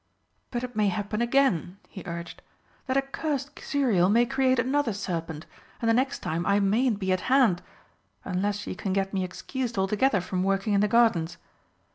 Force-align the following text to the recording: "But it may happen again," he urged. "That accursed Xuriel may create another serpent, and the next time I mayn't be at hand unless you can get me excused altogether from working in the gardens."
"But 0.49 0.63
it 0.63 0.75
may 0.75 0.87
happen 0.87 1.21
again," 1.21 1.77
he 1.87 2.01
urged. 2.07 2.41
"That 2.87 2.97
accursed 2.97 3.53
Xuriel 3.57 4.09
may 4.09 4.25
create 4.25 4.57
another 4.57 4.93
serpent, 4.93 5.45
and 5.79 5.87
the 5.87 5.93
next 5.93 6.23
time 6.23 6.43
I 6.43 6.59
mayn't 6.59 6.97
be 6.97 7.11
at 7.11 7.21
hand 7.29 7.61
unless 8.25 8.65
you 8.65 8.75
can 8.75 8.93
get 8.93 9.13
me 9.13 9.23
excused 9.23 9.77
altogether 9.77 10.19
from 10.19 10.41
working 10.41 10.73
in 10.73 10.81
the 10.81 10.87
gardens." 10.87 11.37